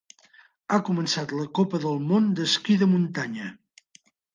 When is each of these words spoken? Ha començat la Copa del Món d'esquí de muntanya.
Ha 0.69 0.79
començat 0.87 1.35
la 1.41 1.47
Copa 1.61 1.83
del 1.85 2.03
Món 2.09 2.35
d'esquí 2.41 2.83
de 2.85 2.93
muntanya. 2.97 3.57